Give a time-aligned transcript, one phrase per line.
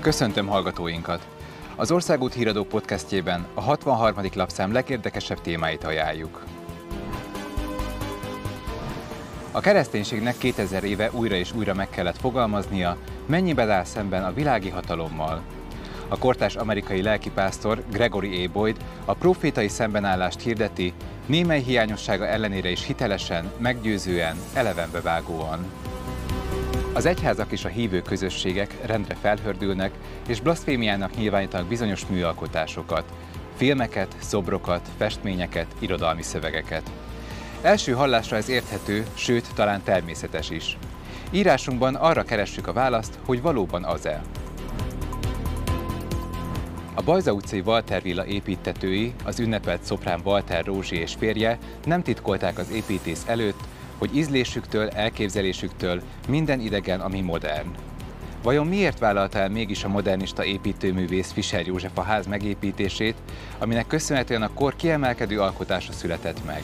[0.00, 1.26] Köszöntöm hallgatóinkat!
[1.76, 4.24] Az Országút Híradó podcastjében a 63.
[4.34, 6.44] lapszám legérdekesebb témáit ajánljuk.
[9.52, 14.68] A kereszténységnek 2000 éve újra és újra meg kellett fogalmaznia, mennyiben áll szemben a világi
[14.68, 15.42] hatalommal.
[16.08, 18.50] A kortás amerikai lelkipásztor Gregory A.
[18.52, 20.92] Boyd a profétai szembenállást hirdeti,
[21.26, 25.66] némely hiányossága ellenére is hitelesen, meggyőzően, elevenbe vágóan.
[26.92, 29.92] Az egyházak és a hívő közösségek rendre felhördülnek,
[30.28, 33.04] és blaszfémiának nyilvánítanak bizonyos műalkotásokat,
[33.56, 36.90] filmeket, szobrokat, festményeket, irodalmi szövegeket.
[37.62, 40.78] Első hallásra ez érthető, sőt, talán természetes is.
[41.30, 44.22] Írásunkban arra keressük a választ, hogy valóban az-e.
[46.94, 52.58] A Bajza utcai Walter Villa építetői, az ünnepelt szoprán Walter Rózsi és férje nem titkolták
[52.58, 53.60] az építész előtt,
[54.00, 57.68] hogy ízlésüktől, elképzelésüktől minden idegen, ami modern.
[58.42, 63.14] Vajon miért vállalta el mégis a modernista építőművész Fischer József a ház megépítését,
[63.58, 66.62] aminek köszönhetően a kor kiemelkedő alkotása született meg?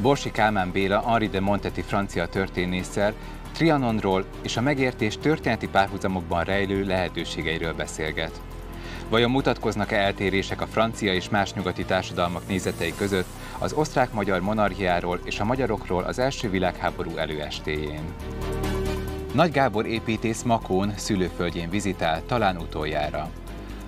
[0.00, 3.14] Borsi Kálmán Béla, Henri de Monteti francia történésszel
[3.52, 8.40] Trianonról és a megértés történeti párhuzamokban rejlő lehetőségeiről beszélget.
[9.08, 13.26] Vajon mutatkoznak-e eltérések a francia és más nyugati társadalmak nézetei között
[13.58, 18.04] az osztrák-magyar monarchiáról és a magyarokról az első világháború előestéjén?
[19.32, 23.30] Nagy Gábor építész Makón szülőföldjén vizitál talán utoljára.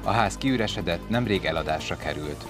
[0.05, 2.47] A ház kiüresedett, nemrég eladásra került.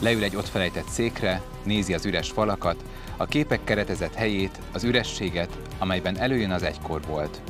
[0.00, 2.84] Leül egy ott felejtett székre, nézi az üres falakat,
[3.16, 7.40] a képek keretezett helyét, az ürességet, amelyben előjön az egykor volt.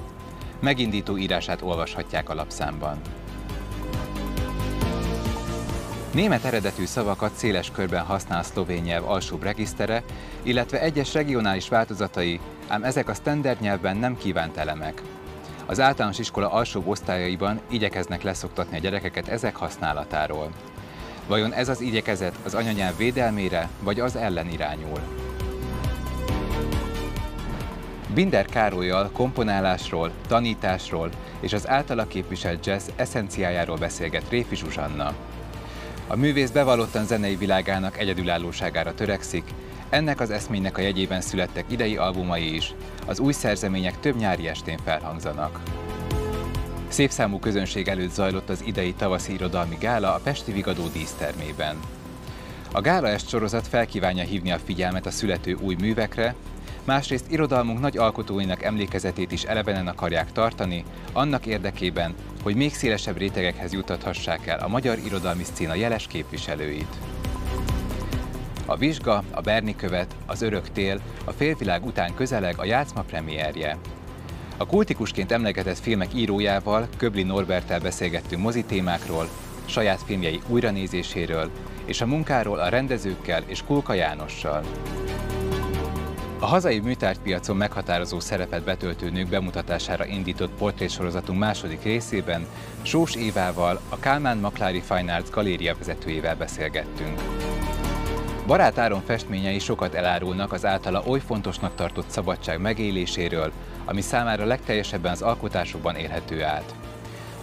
[0.60, 3.00] Megindító írását olvashatják a lapszámban.
[6.12, 10.02] Német eredetű szavakat széles körben használ szlovén nyelv alsóbb regisztere,
[10.42, 15.02] illetve egyes regionális változatai, ám ezek a standard nyelvben nem kívánt elemek.
[15.66, 20.50] Az általános iskola alsóbb osztályaiban igyekeznek leszoktatni a gyerekeket ezek használatáról.
[21.26, 25.00] Vajon ez az igyekezet az anyanyelv védelmére, vagy az ellen irányul?
[28.14, 31.10] Binder Károlyjal komponálásról, tanításról
[31.40, 35.14] és az általa képviselt jazz eszenciájáról beszélget Réfi Zsuzsanna.
[36.06, 39.44] A művész bevallottan zenei világának egyedülállóságára törekszik,
[39.88, 42.74] ennek az eszménynek a jegyében születtek idei albumai is,
[43.06, 45.60] az új szerzemények több nyári estén felhangzanak.
[46.88, 51.76] Szép számú közönség előtt zajlott az idei tavaszi irodalmi gála a Pesti Vigadó dísztermében.
[52.72, 56.34] A gála est sorozat felkívánja hívni a figyelmet a születő új művekre,
[56.84, 63.72] másrészt irodalmunk nagy alkotóinak emlékezetét is elevenen akarják tartani, annak érdekében, hogy még szélesebb rétegekhez
[63.72, 66.96] jutathassák el a magyar irodalmi szcéna jeles képviselőit.
[68.66, 73.78] A Vizsga, a Berni követ, az Örök tél, a félvilág után közeleg a játszma premierje.
[74.56, 79.28] A kultikusként emlegetett filmek írójával, Köbli Norbertel beszélgettünk mozitémákról,
[79.64, 81.50] saját filmjei újranézéséről,
[81.84, 84.62] és a munkáról a rendezőkkel és Kulka Jánossal.
[86.42, 92.46] A hazai műtárgypiacon meghatározó szerepet betöltő nők bemutatására indított portrésorozatunk második részében
[92.82, 97.20] Sós Évával, a Kálmán Maklári Fine Arts galéria vezetőjével beszélgettünk.
[98.46, 103.52] Barát Áron festményei sokat elárulnak az általa oly fontosnak tartott szabadság megéléséről,
[103.84, 106.74] ami számára legteljesebben az alkotásokban érhető át.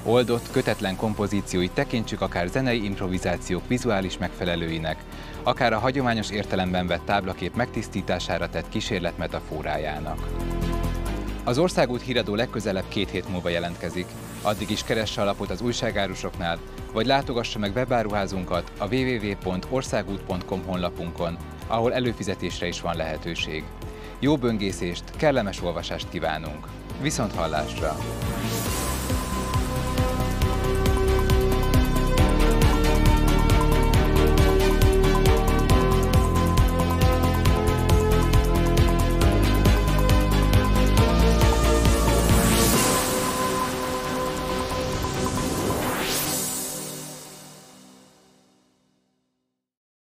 [0.04, 5.04] Oldott, kötetlen kompozícióit tekintsük akár zenei improvizációk vizuális megfelelőinek,
[5.44, 10.28] akár a hagyományos értelemben vett táblakép megtisztítására tett kísérlet metaforájának.
[11.44, 14.06] Az országút híradó legközelebb két hét múlva jelentkezik.
[14.42, 16.60] Addig is keresse alapot az újságárusoknál,
[16.94, 23.64] vagy látogassa meg webáruházunkat a www.országút.com honlapunkon, ahol előfizetésre is van lehetőség.
[24.20, 26.68] Jó böngészést, kellemes olvasást kívánunk!
[27.02, 27.98] Viszont hallásra!